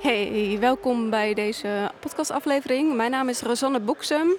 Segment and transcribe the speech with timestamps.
[0.00, 2.94] Hey, welkom bij deze podcastaflevering.
[2.94, 4.36] Mijn naam is Rosanne Boksem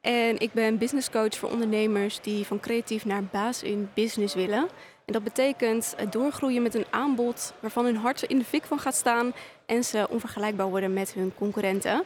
[0.00, 4.68] en ik ben businesscoach voor ondernemers die van creatief naar baas in business willen.
[5.04, 8.94] En dat betekent doorgroeien met een aanbod waarvan hun hart in de fik van gaat
[8.94, 9.32] staan
[9.66, 12.04] en ze onvergelijkbaar worden met hun concurrenten.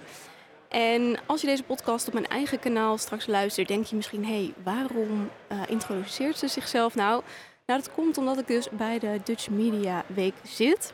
[0.68, 4.32] En als je deze podcast op mijn eigen kanaal straks luistert, denk je misschien: hé,
[4.32, 7.22] hey, waarom uh, introduceert ze zichzelf nou?
[7.66, 10.92] Nou, dat komt omdat ik dus bij de Dutch Media Week zit.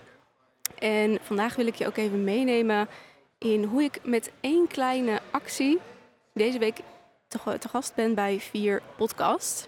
[0.78, 2.88] En vandaag wil ik je ook even meenemen
[3.38, 5.78] in hoe ik met één kleine actie
[6.34, 6.78] deze week
[7.28, 9.64] te, gast ben bij vier podcasts.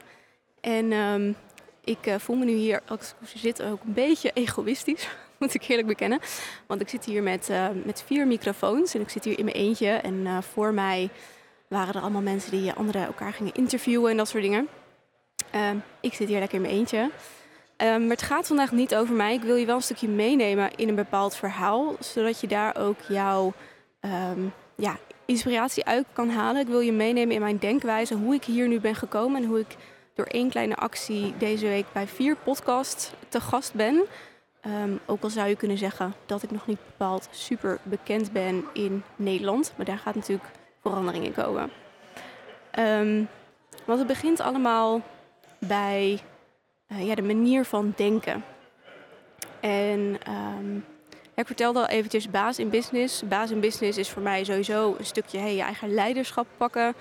[0.60, 1.36] En um,
[1.84, 5.68] ik uh, voel me nu hier, als ik zit, ook een beetje egoïstisch, moet ik
[5.68, 6.20] eerlijk bekennen.
[6.66, 9.56] Want ik zit hier met, uh, met vier microfoons en ik zit hier in mijn
[9.56, 9.88] eentje.
[9.88, 11.08] En uh, voor mij
[11.68, 14.68] waren er allemaal mensen die anderen elkaar gingen interviewen en dat soort dingen.
[15.50, 17.10] Ehm, ik zit hier lekker in mijn eentje.
[17.82, 19.34] Um, maar het gaat vandaag niet over mij.
[19.34, 23.00] Ik wil je wel een stukje meenemen in een bepaald verhaal, zodat je daar ook
[23.08, 23.52] jouw
[24.00, 26.60] um, ja, inspiratie uit kan halen.
[26.60, 29.58] Ik wil je meenemen in mijn denkwijze, hoe ik hier nu ben gekomen en hoe
[29.58, 29.76] ik
[30.14, 34.02] door één kleine actie deze week bij vier podcasts te gast ben.
[34.82, 38.64] Um, ook al zou je kunnen zeggen dat ik nog niet bepaald super bekend ben
[38.72, 40.50] in Nederland, maar daar gaat natuurlijk
[40.80, 41.70] verandering in komen.
[43.84, 45.00] want het begint allemaal
[45.58, 46.20] bij
[46.88, 48.44] uh, ja, de manier van denken.
[49.60, 50.84] En um,
[51.34, 53.22] ik vertelde al eventjes baas in business.
[53.28, 56.94] Baas in business is voor mij sowieso een stukje hey, je eigen leiderschap pakken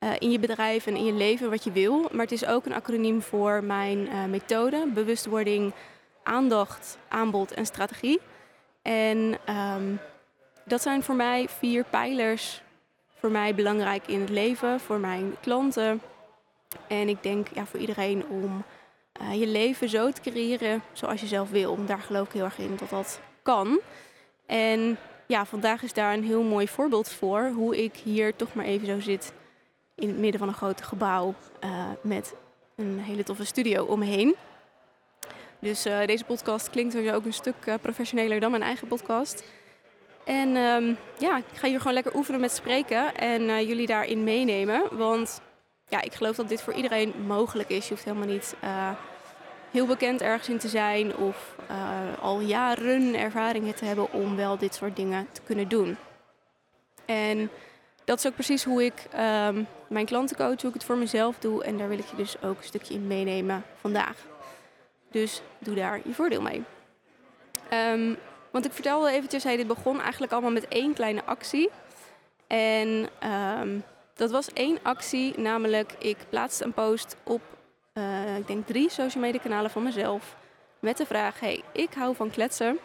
[0.00, 2.00] uh, in je bedrijf en in je leven wat je wil.
[2.00, 5.72] Maar het is ook een acroniem voor mijn uh, methode, bewustwording,
[6.22, 8.20] aandacht, aanbod en strategie.
[8.82, 10.00] En um,
[10.64, 12.62] dat zijn voor mij vier pijlers
[13.18, 16.00] voor mij belangrijk in het leven, voor mijn klanten.
[16.86, 18.64] En ik denk ja, voor iedereen om
[19.20, 21.84] uh, je leven zo te creëren zoals je zelf wil.
[21.86, 23.80] Daar geloof ik heel erg in dat dat kan.
[24.46, 28.64] En ja, vandaag is daar een heel mooi voorbeeld voor hoe ik hier toch maar
[28.64, 29.32] even zo zit
[29.94, 32.34] in het midden van een groot gebouw uh, met
[32.76, 34.34] een hele toffe studio omheen.
[35.58, 39.44] Dus uh, deze podcast klinkt sowieso ook een stuk professioneler dan mijn eigen podcast.
[40.24, 44.96] En um, ja, ik ga hier gewoon lekker oefenen met spreken en jullie daarin meenemen.
[44.96, 45.40] Want
[45.94, 47.88] ja, ik geloof dat dit voor iedereen mogelijk is.
[47.88, 48.90] Je hoeft helemaal niet uh,
[49.70, 54.58] heel bekend ergens in te zijn of uh, al jaren ervaringen te hebben om wel
[54.58, 55.96] dit soort dingen te kunnen doen.
[57.04, 57.50] En
[58.04, 61.38] dat is ook precies hoe ik um, mijn klanten coach, hoe ik het voor mezelf
[61.38, 61.64] doe.
[61.64, 64.16] En daar wil ik je dus ook een stukje in meenemen vandaag.
[65.10, 66.64] Dus doe daar je voordeel mee.
[67.72, 68.16] Um,
[68.50, 71.70] want ik vertelde eventjes, hey, dit begon eigenlijk allemaal met één kleine actie.
[72.46, 73.08] En
[73.60, 73.84] um,
[74.14, 77.42] dat was één actie, namelijk ik plaatste een post op,
[77.94, 80.36] uh, ik denk drie social media kanalen van mezelf.
[80.78, 82.78] Met de vraag, hey, ik hou van kletsen.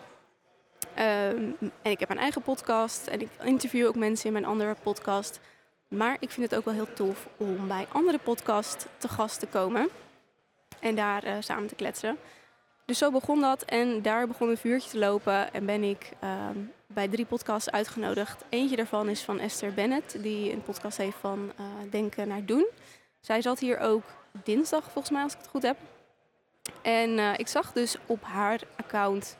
[1.00, 4.76] Um, en ik heb een eigen podcast en ik interview ook mensen in mijn andere
[4.84, 5.40] podcast.
[5.88, 9.48] Maar ik vind het ook wel heel tof om bij andere podcasts te gast te
[9.48, 9.90] komen.
[10.80, 12.18] En daar uh, samen te kletsen.
[12.86, 16.72] Dus zo begon dat en daar begon een vuurtje te lopen en ben ik um,
[16.94, 18.44] bij drie podcasts uitgenodigd.
[18.50, 22.68] Eentje daarvan is van Esther Bennett, die een podcast heeft van uh, Denken naar Doen.
[23.19, 24.03] Zij zat hier ook
[24.44, 25.77] dinsdag, volgens mij, als ik het goed heb.
[26.81, 29.38] En uh, ik zag dus op haar account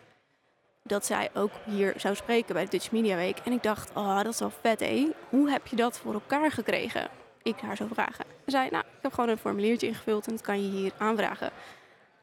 [0.84, 3.40] dat zij ook hier zou spreken bij de Dutch Media Week.
[3.40, 5.08] En ik dacht, oh, dat is wel vet, hé.
[5.30, 7.10] Hoe heb je dat voor elkaar gekregen?
[7.44, 8.26] Ik haar zo vragen.
[8.46, 11.52] Ze zei, nou, ik heb gewoon een formuliertje ingevuld en dat kan je hier aanvragen.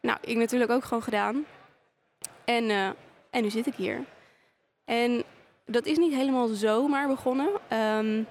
[0.00, 1.44] Nou, ik natuurlijk ook gewoon gedaan.
[2.44, 2.86] En, uh,
[3.30, 4.04] en nu zit ik hier.
[4.86, 5.24] En
[5.64, 7.48] dat is niet helemaal zomaar begonnen.
[7.72, 8.26] Um,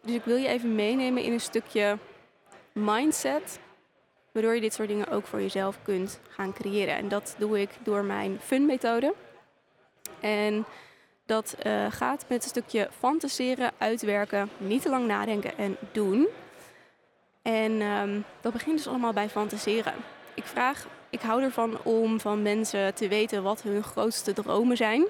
[0.00, 1.98] dus ik wil je even meenemen in een stukje
[2.72, 3.58] mindset.
[4.32, 6.96] Waardoor je dit soort dingen ook voor jezelf kunt gaan creëren.
[6.96, 9.14] En dat doe ik door mijn fun-methode.
[10.20, 10.64] En
[11.26, 16.28] dat uh, gaat met een stukje fantaseren, uitwerken, niet te lang nadenken en doen.
[17.42, 19.94] En um, dat begint dus allemaal bij fantaseren.
[20.34, 25.06] Ik vraag, ik hou ervan om van mensen te weten wat hun grootste dromen zijn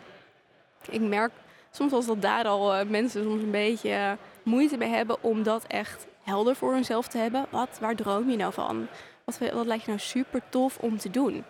[0.90, 1.32] ik merk
[1.70, 4.12] soms als dat daar al uh, mensen soms een beetje uh,
[4.42, 7.46] moeite mee hebben om dat echt helder voor hunzelf te hebben.
[7.50, 8.88] Wat, waar droom je nou van?
[9.24, 11.44] Wat, wat lijkt je nou super tof om te doen?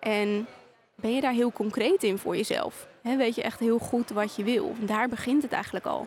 [0.00, 0.46] En
[0.94, 2.86] ben je daar heel concreet in voor jezelf?
[3.02, 4.74] Weet je echt heel goed wat je wil?
[4.78, 6.06] Daar begint het eigenlijk al.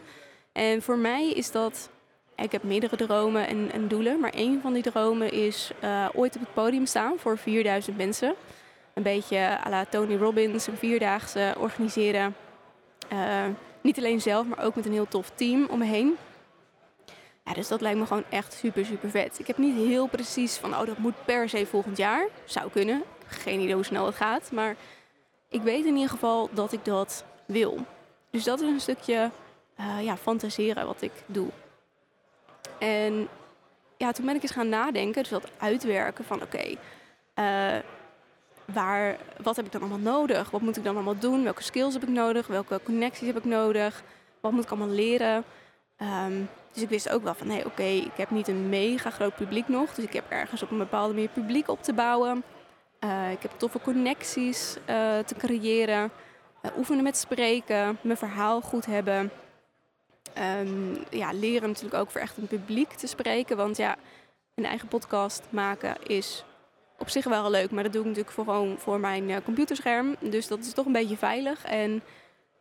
[0.51, 1.90] En voor mij is dat.
[2.36, 6.36] Ik heb meerdere dromen en, en doelen, maar een van die dromen is uh, ooit
[6.36, 8.34] op het podium staan voor 4000 mensen.
[8.94, 12.36] Een beetje à la Tony Robbins, een vierdaagse organiseren.
[13.13, 13.46] Uh,
[13.81, 16.18] niet alleen zelf, maar ook met een heel tof team om me heen.
[17.44, 19.40] Ja, dus dat lijkt me gewoon echt super, super vet.
[19.40, 22.28] Ik heb niet heel precies van, oh, dat moet per se volgend jaar.
[22.46, 23.04] Zou kunnen.
[23.28, 24.52] Geen idee hoe snel het gaat.
[24.52, 24.75] Maar
[25.50, 27.78] ik weet in ieder geval dat ik dat wil.
[28.30, 29.31] Dus dat is een stukje
[29.80, 31.48] uh, ja, fantaseren wat ik doe.
[32.78, 33.28] En
[33.98, 36.75] ja, toen ben ik eens gaan nadenken, dus dat uitwerken van oké,
[37.36, 37.75] uh,
[38.66, 40.50] waar, wat heb ik dan allemaal nodig?
[40.50, 41.44] Wat moet ik dan allemaal doen?
[41.44, 42.48] Welke skills heb ik nodig?
[42.48, 44.04] Welke connecties heb ik nodig?
[44.42, 45.44] Wat moet ik allemaal leren?
[45.98, 49.10] Um, dus ik wist ook wel van, hé, hey, oké, ik heb niet een mega
[49.10, 49.94] groot publiek nog.
[49.94, 52.44] Dus ik heb ergens op een bepaalde manier publiek op te bouwen.
[53.00, 56.12] Uh, ik heb toffe connecties uh, te creëren.
[56.62, 59.32] Uh, oefenen met spreken, mijn verhaal goed hebben.
[60.60, 63.58] Um, ja, leren natuurlijk ook voor echt een publiek te spreken.
[63.58, 63.96] Want ja,
[64.56, 66.44] een eigen podcast maken is
[66.98, 67.72] op zich wel leuk.
[67.72, 70.16] Maar dat doe ik natuurlijk gewoon voor mijn computerscherm.
[70.20, 71.66] Dus dat is toch een beetje veilig.
[71.66, 72.02] En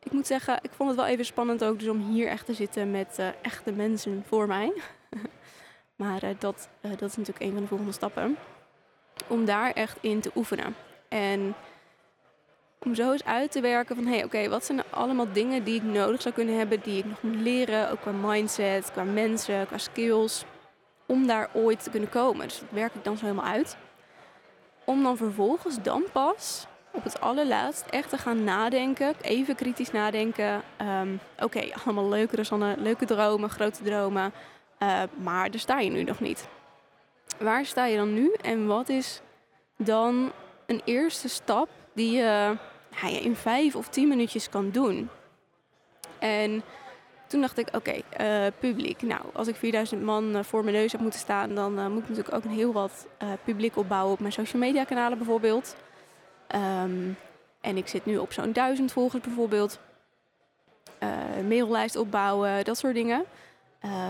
[0.05, 2.55] ik moet zeggen, ik vond het wel even spannend ook dus om hier echt te
[2.55, 4.73] zitten met uh, echte mensen voor mij.
[5.97, 8.37] maar uh, dat, dat is natuurlijk een van de volgende stappen.
[9.27, 10.77] Om daar echt in te oefenen.
[11.09, 11.55] En
[12.79, 15.75] om zo eens uit te werken van, hé, oké, wat zijn er allemaal dingen die
[15.75, 19.67] ik nodig zou kunnen hebben, die ik nog moet leren, ook qua mindset, qua mensen,
[19.67, 20.45] qua skills,
[21.07, 22.49] om daar ooit te kunnen komen.
[22.49, 23.77] Dus dat werk ik dan zo helemaal uit.
[24.85, 30.63] Om dan vervolgens dan pas op het allerlaatst echt te gaan nadenken, even kritisch nadenken.
[31.01, 34.33] Um, Oké, allemaal leuke, Rosanne, leuke dromen, grote dromen,
[34.79, 36.49] uh, maar daar sta je nu nog niet.
[37.39, 39.21] Waar sta je dan nu en wat is
[39.77, 40.33] dan
[40.67, 42.57] een eerste stap die je
[43.01, 45.11] nou ja, in vijf of tien minuutjes kan doen?
[46.19, 46.63] En
[47.27, 49.03] toen dacht ik, oké, uh, publiek.
[49.03, 52.03] Nou, als ik 4000 man uh, voor mijn neus heb moeten staan, dan uh, moet
[52.03, 53.07] ik natuurlijk ook een heel wat
[53.45, 55.77] publiek opbouwen op mijn social media kanalen bijvoorbeeld.
[56.85, 57.17] Um,
[57.61, 59.79] en ik zit nu op zo'n duizend volgers bijvoorbeeld.
[61.49, 63.25] Maillijst opbouwen, dat soort dingen.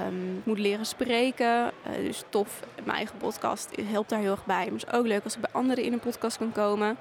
[0.07, 1.73] Um, ik moet leren spreken.
[1.97, 4.65] Dus tof, mijn eigen podcast helpt daar heel erg bij.
[4.65, 6.97] Maar het is ook leuk als ik bij anderen in een podcast kan komen.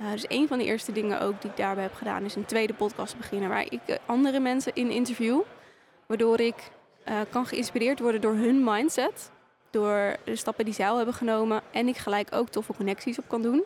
[0.00, 2.24] Uh, dus een van de eerste dingen ook die ik daarbij heb gedaan...
[2.24, 3.48] is een tweede podcast beginnen...
[3.48, 5.40] waar ik andere mensen in interview.
[6.06, 6.70] Waardoor ik
[7.30, 9.30] kan geïnspireerd worden door hun mindset.
[9.70, 11.62] Door de stappen die zij al hebben genomen.
[11.70, 13.64] En ik gelijk ook toffe connecties op kan doen.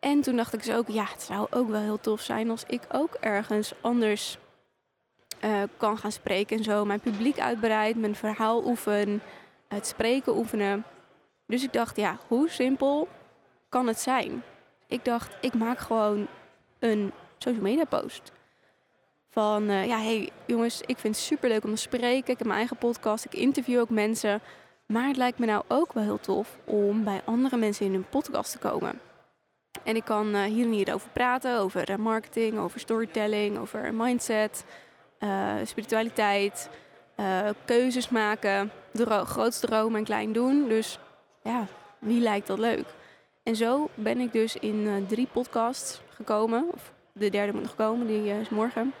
[0.00, 2.64] En toen dacht ik dus ook, ja, het zou ook wel heel tof zijn als
[2.66, 4.38] ik ook ergens anders
[5.44, 6.84] uh, kan gaan spreken en zo.
[6.84, 9.22] Mijn publiek uitbreid, mijn verhaal oefen,
[9.68, 10.84] het spreken oefenen.
[11.46, 13.08] Dus ik dacht, ja, hoe simpel
[13.68, 14.42] kan het zijn?
[14.94, 16.26] Ik dacht, ik maak gewoon
[16.78, 18.32] een social media post.
[19.30, 22.32] Van, uh, ja, hey jongens, ik vind het super leuk om te spreken.
[22.32, 24.40] Ik heb mijn eigen podcast, ik interview ook mensen.
[24.86, 28.08] Maar het lijkt me nou ook wel heel tof om bij andere mensen in hun
[28.08, 29.00] podcast te komen.
[29.82, 33.94] En ik kan uh, hier en hier over praten, over uh, marketing, over storytelling, over
[33.94, 34.64] mindset,
[35.64, 36.70] spiritualiteit,
[37.64, 40.68] keuzes maken, dro grootste droom en klein doen.
[40.68, 40.98] Dus
[41.42, 41.66] ja,
[41.98, 42.86] wie lijkt dat leuk?
[43.44, 46.68] En zo ben ik dus in drie podcasts gekomen.
[46.72, 48.92] Of de derde moet nog komen, die is morgen.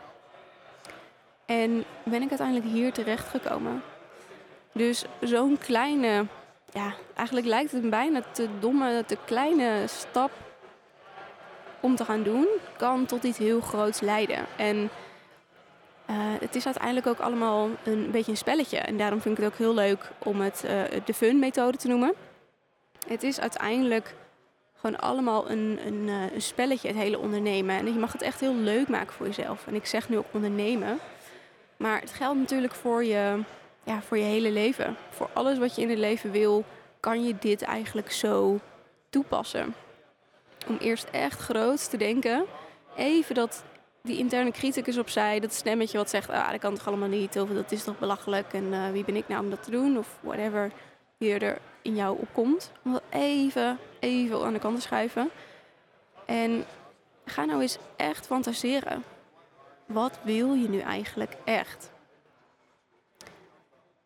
[1.46, 3.82] En ben ik uiteindelijk hier terecht gekomen.
[4.72, 6.26] Dus zo'n kleine,
[6.72, 10.30] ja, eigenlijk lijkt het bijna te domme, te kleine stap
[11.80, 12.46] om te gaan doen,
[12.76, 14.46] kan tot iets heel groots leiden.
[14.56, 14.76] En
[16.10, 18.78] uh, het is uiteindelijk ook allemaal een beetje een spelletje.
[18.78, 20.60] En daarom vind ik het ook heel leuk om het
[21.04, 22.14] de fun-methode te noemen.
[23.06, 24.14] Het is uiteindelijk
[24.84, 27.76] gewoon allemaal een, een, uh, een, spelletje, het hele ondernemen.
[27.76, 29.66] En je mag het echt heel leuk maken voor jezelf.
[29.66, 30.98] En ik zeg nu ook ondernemen.
[31.76, 33.38] Maar het geldt natuurlijk voor je,
[33.84, 34.96] ja, voor je hele leven.
[35.10, 36.64] Voor alles wat je in het leven wil,
[37.00, 38.58] kan je dit eigenlijk zo
[39.10, 39.74] toepassen
[40.66, 42.44] om eerst echt groot te denken.
[42.96, 43.64] Even dat
[44.02, 47.48] die interne criticus opzij, dat stemmetje wat zegt, ah, dat kan toch allemaal niet, of
[47.48, 50.18] dat is toch belachelijk en uh, wie ben ik nou om dat te doen, of
[50.20, 50.70] whatever
[51.18, 52.72] die er in jou opkomt.
[52.84, 55.30] Om dat even, even aan de kant te schuiven.
[56.26, 56.64] En
[57.24, 59.04] ga nou eens echt fantaseren.
[59.86, 61.92] Wat wil je nu eigenlijk echt?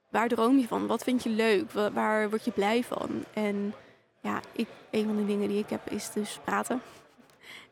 [0.08, 0.86] Waar droom je van?
[0.86, 1.70] Wat vind je leuk?
[1.72, 3.24] Waar word je blij van?
[3.32, 3.74] En
[4.20, 6.82] ja, ik, een van de dingen die ik heb is dus praten.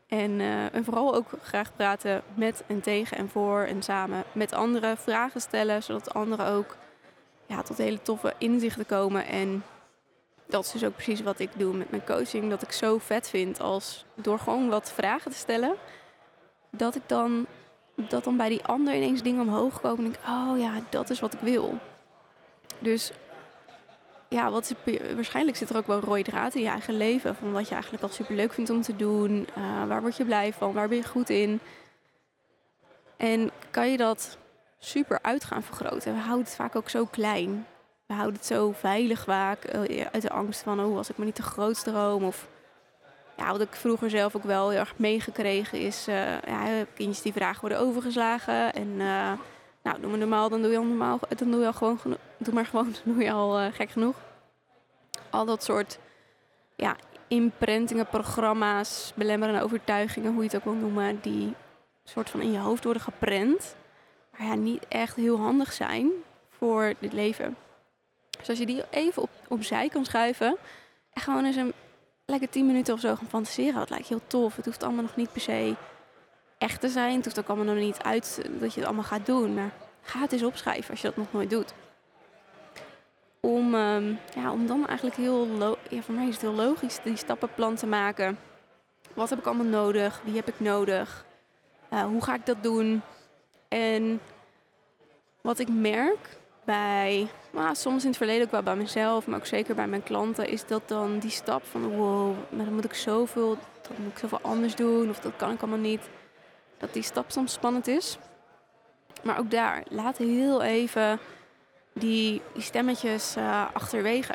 [0.07, 4.53] En, uh, en vooral ook graag praten met en tegen en voor en samen met
[4.53, 4.97] anderen.
[4.97, 6.75] Vragen stellen, zodat anderen ook
[7.47, 9.25] ja, tot hele toffe inzichten komen.
[9.25, 9.63] En
[10.45, 12.49] dat is dus ook precies wat ik doe met mijn coaching.
[12.49, 15.75] Dat ik zo vet vind als door gewoon wat vragen te stellen.
[16.71, 17.45] Dat ik dan,
[17.95, 20.05] dat dan bij die ander ineens dingen omhoog komen.
[20.05, 21.77] En denk, oh ja, dat is wat ik wil.
[22.79, 23.11] Dus
[24.29, 24.75] ja, wat
[25.15, 27.35] waarschijnlijk zit er ook wel een rode draad in je eigen leven.
[27.35, 29.47] Van wat je eigenlijk al super leuk vindt om te doen.
[29.57, 30.73] Uh, waar word je blij van?
[30.73, 31.59] Waar ben je goed in?
[33.17, 34.37] En kan je dat
[34.79, 36.13] super uit gaan vergroten?
[36.13, 37.67] We houden het vaak ook zo klein.
[38.05, 39.73] We houden het zo veilig vaak.
[39.73, 42.23] Uh, uit de angst van, oh, als ik maar niet te groot droom.
[42.23, 42.47] Of
[43.37, 46.07] ja, wat ik vroeger zelf ook wel heel erg meegekregen is...
[46.07, 48.73] Uh, ja, kindjes die vragen worden overgeslagen.
[48.73, 49.31] En uh,
[49.81, 51.19] nou, doe maar normaal, dan doe je al normaal.
[51.37, 51.99] Dan doe je al gewoon,
[52.37, 54.15] doe maar gewoon, dan doe je al gek genoeg.
[55.29, 55.99] Al dat soort
[56.75, 56.95] ja,
[57.27, 61.55] imprintingen, programma's, belemmerende overtuigingen, hoe je het ook wil noemen, die
[62.03, 63.75] soort van in je hoofd worden geprent,
[64.37, 66.11] ja, niet echt heel handig zijn
[66.49, 67.57] voor dit leven.
[68.37, 70.57] Dus als je die even op, opzij kan schuiven
[71.13, 71.73] en gewoon eens een
[72.25, 74.55] lekker 10 minuten of zo gaan fantaseren, dat lijkt heel tof.
[74.55, 75.75] Het hoeft allemaal nog niet per se
[76.57, 77.15] echt te zijn.
[77.15, 79.53] Het hoeft ook allemaal nog niet uit dat je het allemaal gaat doen.
[79.53, 81.73] Maar ga het eens opschrijven als je dat nog nooit doet.
[83.39, 85.47] Om, um, ja, om dan eigenlijk heel,
[85.89, 88.37] ja, voor mij is het heel logisch, die stappenplan te maken.
[89.13, 90.21] Wat heb ik allemaal nodig?
[90.23, 91.25] Wie heb ik nodig?
[91.93, 93.01] Uh, hoe ga ik dat doen?
[93.67, 94.21] En
[95.41, 99.45] wat ik merk bij, nou, soms in het verleden ook wel bij mezelf, maar ook
[99.45, 102.93] zeker bij mijn klanten, is dat dan die stap van wow, maar dan moet ik
[102.93, 106.09] zoveel, dan moet ik zoveel anders doen of dat kan ik allemaal niet.
[106.77, 108.17] Dat die stap soms spannend is.
[109.23, 111.19] Maar ook daar, laat heel even
[111.93, 114.33] die, stemmetjes uh, achterwege.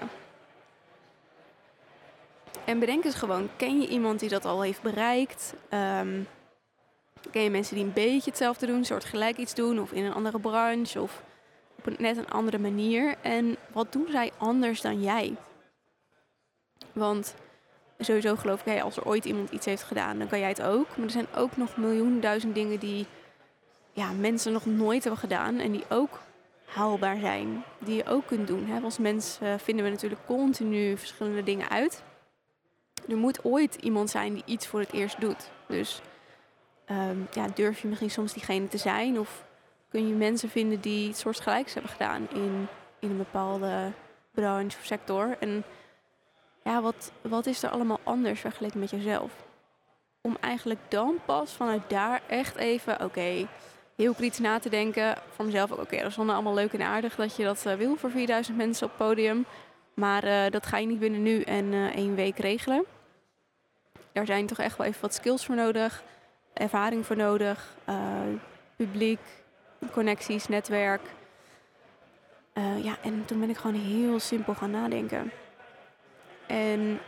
[2.64, 5.54] En bedenk eens gewoon, ken je iemand die dat al heeft bereikt?
[5.70, 6.26] Um,
[7.31, 10.12] ken je mensen die een beetje hetzelfde doen, soort gelijk iets doen of in een
[10.12, 11.23] andere branche of
[11.79, 13.14] op net een andere manier?
[13.21, 15.37] En wat doen zij anders dan jij?
[16.93, 17.35] Want
[17.99, 20.62] sowieso geloof ik, hey, als er ooit iemand iets heeft gedaan, dan kan jij het
[20.62, 20.88] ook.
[20.97, 23.07] Maar er zijn ook nog miljoen duizend dingen die
[23.93, 26.21] ja, mensen nog nooit hebben gedaan en die ook
[26.64, 27.64] haalbaar zijn.
[27.79, 28.67] Die je ook kunt doen.
[28.67, 28.81] Hè?
[28.81, 32.02] Als mens uh, vinden we natuurlijk continu verschillende dingen uit.
[33.09, 35.50] Er moet ooit iemand zijn die iets voor het eerst doet.
[35.67, 36.00] Dus
[36.90, 39.18] um, ja, durf je misschien soms diegene te zijn?
[39.18, 39.44] Of
[39.88, 42.66] kun je mensen vinden die iets soortgelijks hebben gedaan in,
[42.98, 43.92] in een bepaalde
[44.30, 45.36] branche of sector?
[45.40, 45.64] En
[46.64, 49.32] ja, wat, wat is er allemaal anders vergeleken met jezelf?
[50.20, 53.46] Om eigenlijk dan pas vanuit daar echt even, oké,
[53.96, 55.16] heel kritisch na te denken.
[55.28, 57.96] Voor mezelf ook, oké, dat is allemaal leuk en aardig dat je dat uh, wil
[57.96, 59.46] voor 4000 mensen op het podium.
[59.94, 62.84] Maar uh, dat ga je niet binnen nu en uh, één week regelen.
[64.12, 66.02] Daar zijn toch echt wel even wat skills voor nodig,
[66.52, 67.76] ervaring voor nodig,
[68.76, 69.21] publiek,
[69.92, 71.00] connecties, netwerk.
[72.82, 75.32] ja, en toen ben ik gewoon heel simpel gaan nadenken.
[76.47, 77.00] En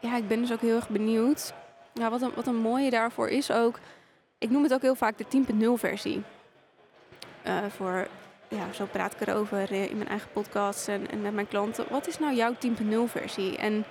[0.00, 1.54] ja, ik ben dus ook heel erg benieuwd.
[1.92, 3.78] Ja, wat, een, wat een mooie daarvoor is ook
[4.42, 6.22] ik noem het ook heel vaak de 10.0 versie.
[7.46, 8.06] Uh, voor,
[8.48, 11.86] ja, zo praat ik erover eh, in mijn eigen podcast en, en met mijn klanten.
[11.90, 12.58] Wat is nou jouw 10.0
[13.06, 13.56] versie?
[13.56, 13.84] En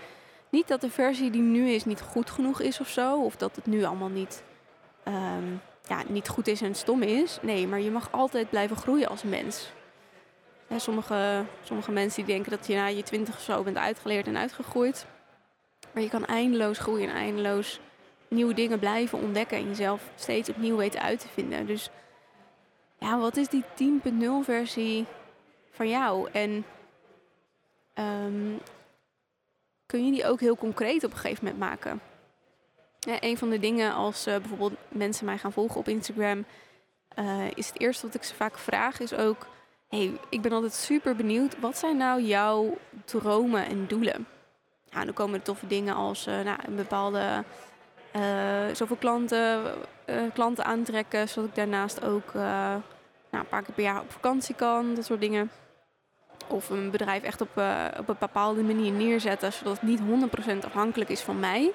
[0.51, 3.23] niet dat de versie die nu is niet goed genoeg is of zo.
[3.23, 4.43] Of dat het nu allemaal niet,
[5.07, 7.39] um, ja, niet goed is en stom is.
[7.41, 9.71] Nee, maar je mag altijd blijven groeien als mens.
[10.75, 14.37] sommige, sommige mensen die denken dat je na je twintig of zo bent uitgeleerd en
[14.37, 15.05] uitgegroeid.
[15.93, 17.79] Maar je kan eindeloos groeien en eindeloos
[18.27, 21.65] nieuwe dingen blijven ontdekken en jezelf steeds opnieuw weten uit te vinden.
[21.65, 21.89] Dus
[22.99, 25.05] ja, wat is die 10.0 versie
[25.71, 26.29] van jou?
[26.31, 26.65] En
[27.95, 28.59] um,
[29.91, 32.01] kun je die ook heel concreet op een gegeven moment maken?
[32.99, 36.45] Ja, een van de dingen als uh, bijvoorbeeld mensen mij gaan volgen op Instagram,
[37.19, 39.47] uh, is het eerste wat ik ze vaak vraag, is ook:
[39.89, 44.27] hey, ik ben altijd super benieuwd, wat zijn nou jouw dromen en doelen?
[44.89, 47.43] Ja, dan komen er toffe dingen als uh, nou, een bepaalde
[48.73, 49.63] zoveel klanten,
[50.33, 52.81] klanten aantrekken, zodat ik daarnaast ook nou,
[53.31, 55.51] een paar keer per jaar op vakantie kan, dat soort dingen.
[56.47, 57.49] Of een bedrijf echt op,
[57.99, 61.71] op een bepaalde manier neerzetten, zodat het niet 100% afhankelijk is van mij.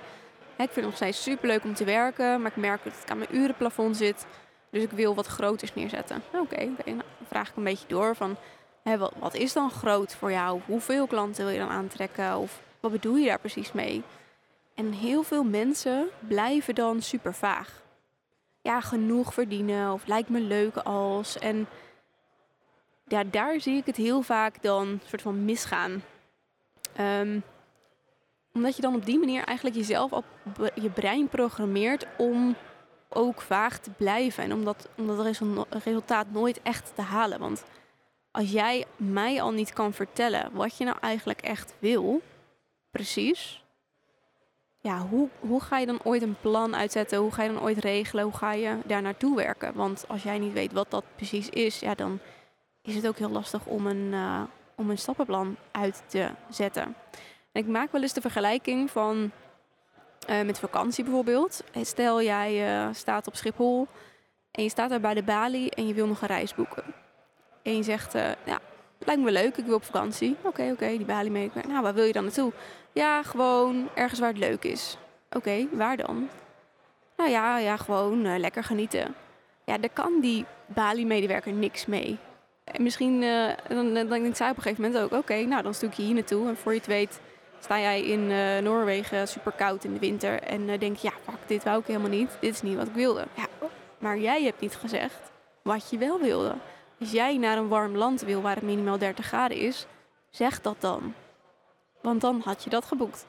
[0.56, 2.92] Hè, ik vind het nog steeds super leuk om te werken, maar ik merk dat
[3.02, 4.26] ik aan mijn urenplafond zit.
[4.70, 6.22] Dus ik wil wat groters neerzetten.
[6.32, 8.36] Oké, nou, dan vraag ik een beetje door van
[8.82, 10.60] hè, wat, wat is dan groot voor jou?
[10.66, 12.36] Hoeveel klanten wil je dan aantrekken?
[12.36, 14.02] Of wat bedoel je daar precies mee?
[14.74, 17.82] En heel veel mensen blijven dan super vaag.
[18.62, 21.38] Ja, genoeg verdienen of lijkt me leuk als.
[21.38, 21.66] En
[23.06, 26.02] ja, daar zie ik het heel vaak dan soort van misgaan.
[27.00, 27.42] Um,
[28.52, 30.24] omdat je dan op die manier eigenlijk jezelf op
[30.74, 32.56] je brein programmeert om
[33.08, 34.44] ook vaag te blijven.
[34.44, 35.34] En om dat, om dat
[35.68, 37.38] resultaat nooit echt te halen.
[37.38, 37.64] Want
[38.30, 42.22] als jij mij al niet kan vertellen wat je nou eigenlijk echt wil,
[42.90, 43.64] precies,
[44.80, 47.18] ja, hoe, hoe ga je dan ooit een plan uitzetten?
[47.18, 48.24] Hoe ga je dan ooit regelen?
[48.24, 49.74] Hoe ga je daar naartoe werken?
[49.74, 52.18] Want als jij niet weet wat dat precies is, ja, dan
[52.86, 54.42] is het ook heel lastig om een, uh,
[54.74, 56.82] om een stappenplan uit te zetten.
[57.52, 59.30] En ik maak wel eens de vergelijking van
[60.30, 61.64] uh, met vakantie bijvoorbeeld.
[61.82, 63.88] Stel jij uh, staat op Schiphol
[64.50, 66.84] en je staat daar bij de balie en je wil nog een reis boeken.
[67.62, 68.12] En je zegt,
[68.44, 68.58] ja,
[68.98, 70.36] lijkt me leuk, ik wil op vakantie.
[70.42, 71.50] Oké, oké, die balie mee.
[71.68, 72.52] Nou, waar wil je dan naartoe?
[72.92, 74.98] Ja, gewoon ergens waar het leuk is.
[75.30, 76.28] Oké, waar dan?
[77.16, 79.14] Nou ja, ja gewoon lekker genieten.
[79.64, 82.18] Ja, daar kan die Bali-medewerker niks mee.
[82.66, 85.18] En misschien uh, dan, dan denkt zij op een gegeven moment ook...
[85.18, 86.48] oké, nou dan stuur ik je hier naartoe.
[86.48, 87.20] En voor je het weet
[87.60, 90.42] sta jij in uh, Noorwegen super koud in de winter...
[90.42, 92.36] en denk je, ja, fuck, dit wou ik helemaal niet.
[92.40, 93.26] Dit is niet wat ik wilde.
[93.34, 93.46] Ja,
[93.98, 95.32] maar jij hebt niet gezegd
[95.62, 96.54] wat je wel wilde.
[97.00, 99.86] Als jij naar een warm land wil waar het minimaal 30 graden is...
[100.30, 101.14] zeg dat dan.
[102.00, 103.26] Want dan had je dat geboekt.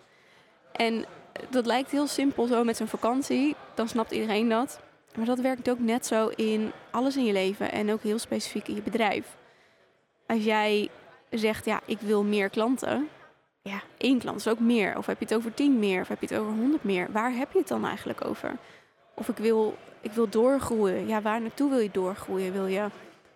[0.71, 1.05] En
[1.49, 3.55] dat lijkt heel simpel zo met zo'n vakantie.
[3.73, 4.79] Dan snapt iedereen dat.
[5.17, 8.67] Maar dat werkt ook net zo in alles in je leven en ook heel specifiek
[8.67, 9.35] in je bedrijf.
[10.27, 10.89] Als jij
[11.29, 13.09] zegt, ja, ik wil meer klanten.
[13.61, 14.97] Ja, één klant is ook meer.
[14.97, 16.01] Of heb je het over tien meer?
[16.01, 17.11] Of heb je het over honderd meer?
[17.11, 18.57] Waar heb je het dan eigenlijk over?
[19.13, 21.07] Of ik wil, ik wil doorgroeien.
[21.07, 22.53] Ja, waar naartoe wil je doorgroeien?
[22.53, 22.85] Wil je,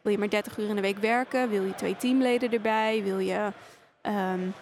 [0.01, 1.49] wil je maar 30 uur in de week werken?
[1.49, 3.03] Wil je twee teamleden erbij?
[3.03, 3.51] Wil je
[4.01, 4.53] um,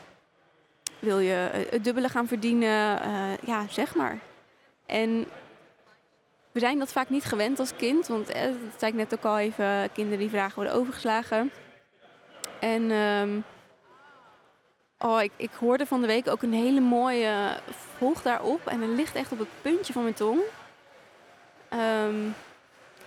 [1.00, 3.00] wil je eh, het dubbele gaan verdienen?
[3.06, 4.20] Uh, ja, zeg maar.
[4.86, 5.26] En
[6.52, 8.08] we zijn dat vaak niet gewend als kind.
[8.08, 11.52] Want eh, dat zei ik net ook al even, kinderen die vragen worden overgeslagen.
[12.60, 13.44] En um,
[15.00, 17.58] oh, ik, ik hoorde van de week ook een hele mooie
[17.98, 18.68] volg daarop.
[18.68, 20.40] En het ligt echt op het puntje van mijn tong.
[21.74, 22.36] Um,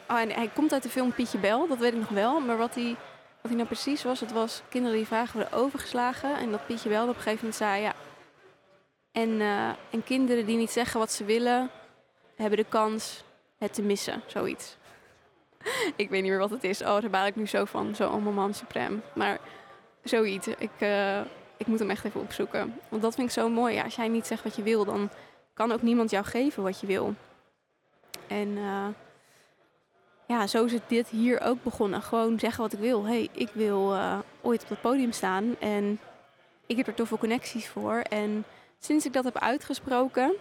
[0.09, 2.40] oh, en hij komt uit de film Pietje Bel, dat weet ik nog wel.
[2.40, 2.96] Maar wat hij
[3.42, 6.37] wat hij nou precies was, het was kinderen die vragen worden overgeslagen.
[6.37, 7.94] En dat Pietje wel op een gegeven moment zei, ja.
[9.12, 11.70] En, uh, en kinderen die niet zeggen wat ze willen,
[12.37, 13.24] hebben de kans
[13.62, 14.77] het te missen, zoiets.
[15.96, 16.83] ik weet niet meer wat het is.
[16.83, 18.98] Oh, daar baal ik nu zo van, zo supreme.
[19.14, 19.38] Maar
[20.03, 20.46] zoiets.
[20.46, 21.20] Ik, uh,
[21.57, 22.81] ik moet hem echt even opzoeken.
[22.88, 23.75] Want dat vind ik zo mooi.
[23.75, 25.11] Ja, als jij niet zegt wat je wil, dan
[25.55, 27.14] kan ook niemand jou geven wat je wil.
[28.27, 28.48] En...
[28.48, 28.87] Uh,
[30.33, 32.03] ja, zo is het dit hier ook begonnen.
[32.03, 33.05] Gewoon zeggen wat ik wil.
[33.05, 36.01] hey, ik wil uh, ooit op dat podium staan en
[36.66, 37.96] ik heb er veel connecties voor.
[37.96, 38.44] En
[38.79, 40.35] sinds ik dat heb uitgesproken,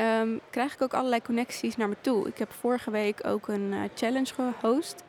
[0.00, 2.28] um, krijg ik ook allerlei connecties naar me toe.
[2.28, 5.04] Ik heb vorige week ook een uh, challenge gehost,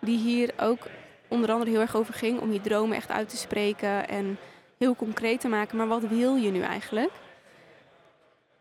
[0.00, 0.86] die hier ook
[1.28, 4.38] onder andere heel erg over ging om je dromen echt uit te spreken en
[4.78, 5.76] heel concreet te maken.
[5.76, 7.10] Maar wat wil je nu eigenlijk?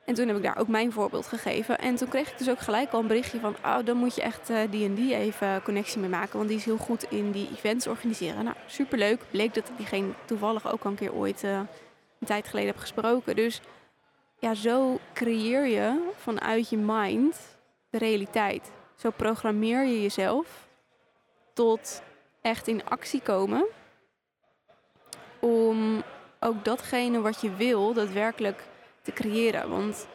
[0.05, 1.79] En toen heb ik daar ook mijn voorbeeld gegeven.
[1.79, 3.55] En toen kreeg ik dus ook gelijk al een berichtje van...
[3.65, 6.37] oh, dan moet je echt uh, die en die even connectie mee maken.
[6.37, 8.43] Want die is heel goed in die events organiseren.
[8.43, 9.21] Nou, superleuk.
[9.31, 11.51] Bleek dat ik diegene toevallig ook al een keer ooit uh,
[12.19, 13.35] een tijd geleden heb gesproken.
[13.35, 13.61] Dus
[14.39, 17.57] ja, zo creëer je vanuit je mind
[17.89, 18.71] de realiteit.
[18.95, 20.67] Zo programmeer je jezelf
[21.53, 22.01] tot
[22.41, 23.65] echt in actie komen.
[25.39, 26.03] Om
[26.39, 28.63] ook datgene wat je wil daadwerkelijk
[29.01, 29.69] te creëren.
[29.69, 30.07] Want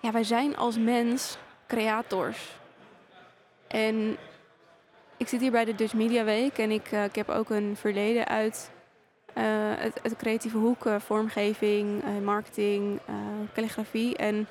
[0.00, 2.56] ja, wij zijn als mens creators.
[3.66, 4.16] En
[5.16, 7.76] ik zit hier bij de Dutch Media Week en ik, uh, ik heb ook een
[7.76, 8.70] verleden uit
[9.78, 13.00] het, het, creatieve hoek, uh, vormgeving, marketing,
[13.54, 14.16] calligrafie.
[14.16, 14.48] En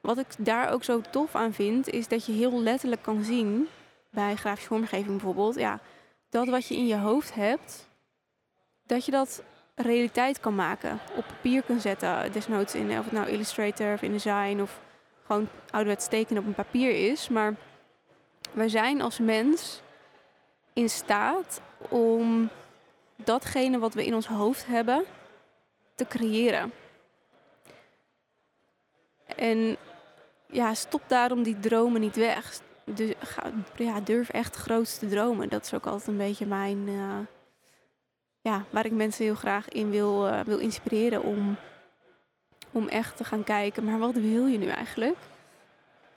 [0.00, 3.68] wat ik daar ook zo tof aan vind, is dat je heel letterlijk kan zien,
[4.10, 5.80] bij grafische vormgeving bijvoorbeeld, ja,
[6.30, 7.88] dat wat je in je hoofd hebt,
[8.86, 9.42] dat je dat
[9.74, 11.00] realiteit kan maken.
[11.16, 12.32] Op papier kan zetten.
[12.32, 14.80] Desnoods in of het nou Illustrator of InDesign of
[15.26, 17.28] gewoon ouderwets tekenen op een papier is.
[17.28, 17.54] Maar
[18.52, 19.80] wij zijn als mens
[20.72, 22.50] in staat om
[23.26, 25.04] datgene wat we in ons hoofd hebben
[25.94, 26.72] te creëren.
[29.36, 29.76] En
[30.46, 32.60] ja, stop daarom die dromen niet weg.
[32.84, 33.12] Dus,
[33.76, 35.48] ja, durf echt grootste te dromen.
[35.48, 37.18] Dat is ook altijd een beetje mijn, uh,
[38.40, 41.56] ja, waar ik mensen heel graag in wil, uh, wil inspireren om,
[42.70, 45.16] om echt te gaan kijken, maar wat wil je nu eigenlijk?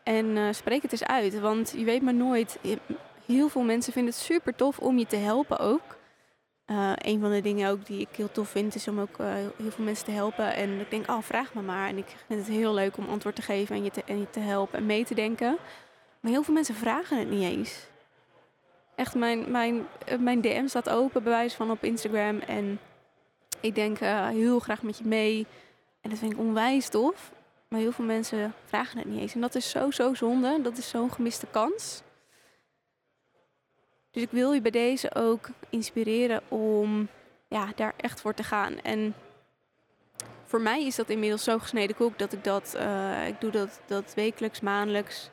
[0.03, 2.59] En uh, spreek het eens uit, want je weet maar nooit.
[3.25, 5.98] Heel veel mensen vinden het super tof om je te helpen ook.
[6.69, 9.17] Uh, een van de dingen ook die ik heel tof vind, is om ook
[9.57, 10.53] heel veel mensen te helpen.
[10.55, 11.87] En ik denk, oh, vraag me maar.
[11.87, 14.29] En ik vind het heel leuk om antwoord te geven en je te, en je
[14.29, 15.57] te helpen en mee te denken.
[16.19, 17.87] Maar heel veel mensen vragen het niet eens
[18.99, 22.39] echt mijn, mijn, eh, mijn DM staat open, bewijs van op Instagram.
[22.39, 22.79] En
[23.59, 23.97] ik denk
[24.29, 25.47] heel graag met je mee.
[26.01, 27.31] En dat vind ik onwijs tof.
[27.67, 29.33] Maar heel veel mensen vragen het niet eens.
[29.33, 30.61] En dat is zo, zo zonde.
[30.61, 32.01] Dat is zo'n gemiste kans.
[34.11, 37.07] Dus ik wil je bij deze ook inspireren om
[37.47, 38.81] ja, daar echt voor te gaan.
[38.81, 39.13] En
[40.45, 43.81] voor mij is dat inmiddels zo gesneden koek dat ik dat, uh, ik doe dat,
[43.85, 45.29] dat wekelijks, maandelijks,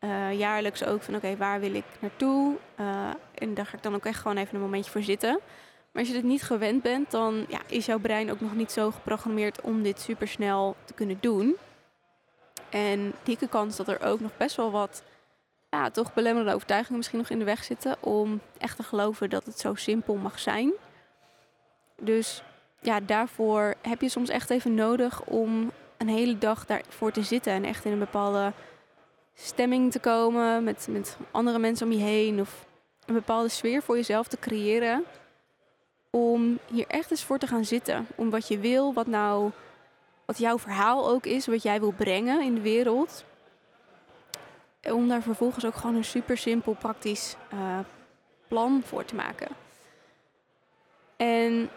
[0.00, 2.56] uh, jaarlijks ook van oké, waar wil ik naartoe?
[2.80, 5.40] Uh, en daar ga ik dan ook echt gewoon even een momentje voor zitten.
[5.92, 8.72] Maar als je dit niet gewend bent, dan ja, is jouw brein ook nog niet
[8.72, 11.56] zo geprogrammeerd om dit super snel te kunnen doen.
[12.70, 15.02] En dikke kans dat er ook nog best wel wat
[15.70, 19.44] ja, toch belemmerende overtuigingen misschien nog in de weg zitten om echt te geloven dat
[19.44, 20.72] het zo simpel mag zijn.
[22.00, 22.42] Dus
[22.80, 27.52] ja, daarvoor heb je soms echt even nodig om een hele dag daarvoor te zitten
[27.52, 28.52] en echt in een bepaalde
[29.34, 32.66] stemming te komen met, met andere mensen om je heen of
[33.06, 35.04] een bepaalde sfeer voor jezelf te creëren.
[36.10, 38.06] Om hier echt eens voor te gaan zitten.
[38.16, 39.50] Om wat je wil, wat nou,
[40.24, 43.24] wat jouw verhaal ook is, wat jij wil brengen in de wereld.
[44.92, 47.78] Om daar vervolgens ook gewoon een super simpel, praktisch uh,
[48.48, 49.48] plan voor te maken.
[51.16, 51.70] En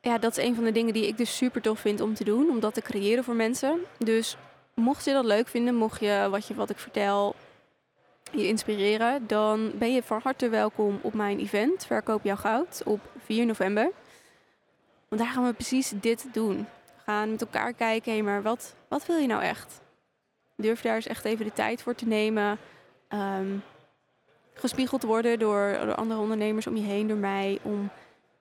[0.00, 2.24] ja, dat is een van de dingen die ik dus super tof vind om te
[2.24, 3.80] doen, om dat te creëren voor mensen.
[3.98, 4.36] Dus
[4.74, 7.34] mocht je dat leuk vinden, mocht je wat, je, wat ik vertel
[8.32, 13.00] je inspireren, dan ben je van harte welkom op mijn event Verkoop jouw goud op
[13.24, 13.90] 4 november.
[15.08, 16.56] Want daar gaan we precies dit doen.
[16.56, 19.81] We gaan met elkaar kijken, maar wat, wat wil je nou echt?
[20.56, 22.58] Durf daar eens echt even de tijd voor te nemen.
[23.08, 23.62] Um,
[24.54, 27.90] gespiegeld worden door, door andere ondernemers om je heen, door mij, om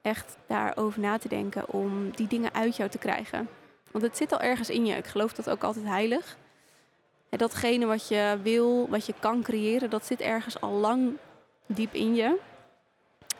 [0.02, 3.50] echt daarover na te denken om die dingen uit jou te krijgen.
[3.92, 4.96] Want het zit al ergens in je.
[4.96, 6.38] Ik geloof dat ook altijd heilig.
[7.30, 11.18] En datgene wat je wil, wat je kan creëren, dat zit ergens al lang
[11.66, 12.38] diep in je.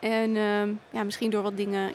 [0.00, 1.92] En uh, ja, misschien door wat dingen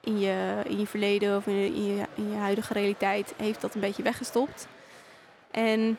[0.00, 3.80] in je, in je verleden of in je, in je huidige realiteit heeft dat een
[3.80, 4.68] beetje weggestopt.
[5.54, 5.98] En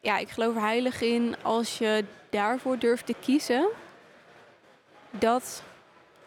[0.00, 3.68] ja, ik geloof er heilig in als je daarvoor durft te kiezen,
[5.10, 5.62] dat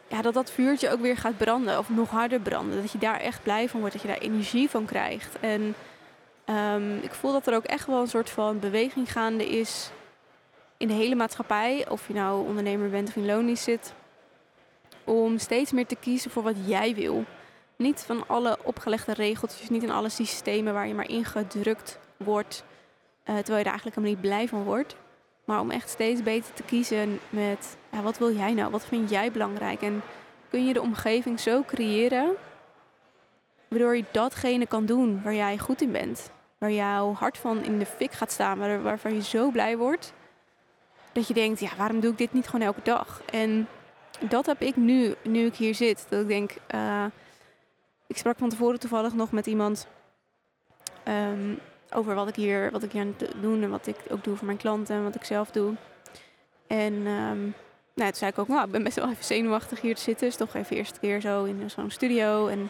[0.08, 2.82] ja, dat dat vuurtje ook weer gaat branden of nog harder branden.
[2.82, 5.40] Dat je daar echt blij van wordt, dat je daar energie van krijgt.
[5.40, 5.76] En
[6.46, 9.92] um, ik voel dat er ook echt wel een soort van beweging gaande is
[10.78, 11.90] in de hele maatschappij.
[11.90, 13.94] Of je nou ondernemer bent of in loondienst zit.
[15.04, 17.26] Om steeds meer te kiezen voor wat jij wil.
[17.76, 22.11] Niet van alle opgelegde regeltjes, niet in alle systemen waar je maar ingedrukt wordt.
[22.28, 24.96] Uh, terwijl je er eigenlijk helemaal niet blij van wordt.
[25.46, 28.72] Maar om echt steeds beter te kiezen met ja, wat wil jij nou?
[28.72, 29.82] Wat vind jij belangrijk?
[29.82, 30.02] En
[30.50, 32.36] kun je de omgeving zo creëren
[33.68, 36.32] waardoor je datgene kan doen waar jij goed in bent.
[36.58, 40.14] Waar jouw hart van in de fik gaat staan, waar, waarvan je zo blij wordt.
[41.12, 43.22] Dat je denkt, ja, waarom doe ik dit niet gewoon elke dag?
[43.32, 43.68] En
[44.20, 46.06] dat heb ik nu, nu ik hier zit.
[46.10, 47.06] Dat ik denk, uh,
[48.08, 49.88] ik sprak van tevoren toevallig nog met iemand
[51.08, 51.60] um,
[51.94, 54.36] over wat ik hier, wat ik hier aan het doen en wat ik ook doe
[54.36, 55.76] voor mijn klanten en wat ik zelf doe.
[56.68, 57.54] En um,
[57.94, 60.28] nou, toen zei ik ook, nou, ik ben best wel even zenuwachtig hier te zitten.
[60.28, 62.48] Is toch even de eerste keer zo in zo'n studio.
[62.48, 62.70] En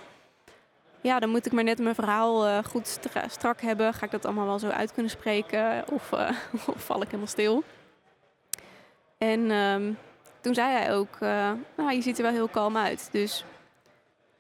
[1.01, 3.93] ja, dan moet ik maar net mijn verhaal uh, goed strak hebben.
[3.93, 5.84] Ga ik dat allemaal wel zo uit kunnen spreken?
[5.91, 6.29] Of, uh,
[6.75, 7.63] of val ik helemaal stil?
[9.17, 9.97] En um,
[10.41, 13.10] toen zei hij ook, uh, nou, je ziet er wel heel kalm uit.
[13.12, 13.45] Dus...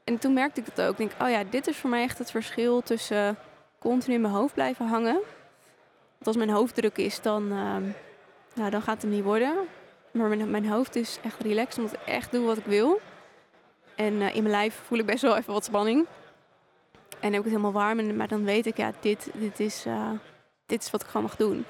[0.03, 0.91] En toen merkte ik dat ook.
[0.91, 3.37] Ik denk, oh ja, dit is voor mij echt het verschil tussen
[3.81, 5.13] continu in mijn hoofd blijven hangen.
[6.17, 7.47] Want als mijn hoofd druk is, dan,
[8.53, 9.67] nou, dan gaat het niet worden.
[10.11, 12.99] Maar mijn, mijn, hoofd is echt relaxed, omdat ik echt doe wat ik wil.
[13.95, 16.05] En uh, in mijn lijf voel ik best wel even wat spanning.
[17.19, 19.85] En heb ik het helemaal warm, en, maar dan weet ik, ja, dit, dit, is,
[19.85, 20.09] uh,
[20.65, 21.65] dit is wat ik gewoon mag doen.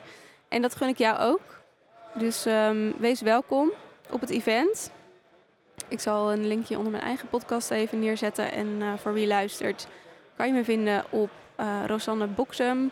[0.48, 1.60] En dat gun ik jou ook.
[2.14, 3.72] Dus um, wees welkom
[4.10, 4.92] op het event.
[5.88, 8.52] Ik zal een linkje onder mijn eigen podcast even neerzetten.
[8.52, 9.88] En uh, voor wie luistert,
[10.36, 11.30] kan je me vinden op
[11.86, 12.92] Rosanne Boksem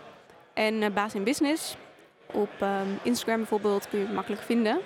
[0.54, 1.76] en uh, Baas in Business.
[2.26, 4.80] Op um, Instagram bijvoorbeeld kun je het makkelijk vinden.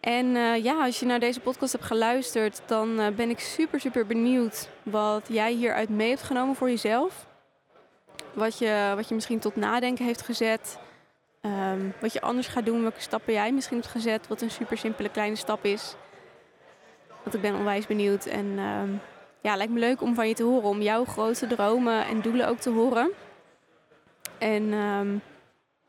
[0.00, 4.06] En uh, ja, als je naar deze podcast hebt geluisterd, dan ben ik super, super
[4.06, 7.26] benieuwd wat jij hieruit mee hebt genomen voor jezelf.
[8.32, 10.78] Wat je, wat je misschien tot nadenken heeft gezet.
[11.42, 14.28] Um, wat je anders gaat doen, welke stappen jij misschien hebt gezet.
[14.28, 15.94] Wat een super simpele kleine stap is.
[17.22, 18.26] Want ik ben onwijs benieuwd.
[18.26, 19.00] En um,
[19.42, 20.68] ja, lijkt me leuk om van je te horen.
[20.68, 23.10] Om jouw grote dromen en doelen ook te horen.
[24.38, 25.22] En um,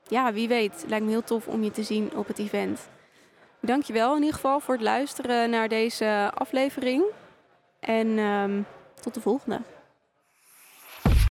[0.07, 2.89] ja, wie weet, lijkt me heel tof om je te zien op het event.
[3.59, 7.03] Dankjewel in ieder geval voor het luisteren naar deze aflevering.
[7.79, 8.65] En um,
[9.01, 9.61] tot de volgende.